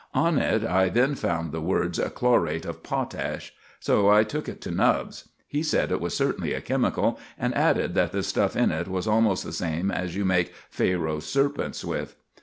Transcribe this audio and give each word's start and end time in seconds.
On 0.15 0.39
it 0.39 0.63
I 0.65 0.89
then 0.89 1.13
found 1.13 1.51
the 1.51 1.61
words 1.61 1.99
"Chlorate 1.99 2.65
of 2.65 2.81
potash." 2.81 3.53
So 3.79 4.09
I 4.09 4.23
took 4.23 4.49
it 4.49 4.59
to 4.61 4.71
Nubbs. 4.71 5.29
He 5.47 5.61
said 5.61 5.91
it 5.91 6.01
was 6.01 6.17
certainly 6.17 6.53
a 6.55 6.59
chemical, 6.61 7.19
and 7.37 7.53
added 7.53 7.93
that 7.93 8.11
the 8.11 8.23
stuff 8.23 8.55
in 8.55 8.71
it 8.71 8.87
was 8.87 9.05
almost 9.05 9.43
the 9.43 9.53
same 9.53 9.91
as 9.91 10.15
you 10.15 10.25
make 10.25 10.55
"Pharaoh's 10.71 11.27
serpents" 11.27 11.85
with. 11.85 12.15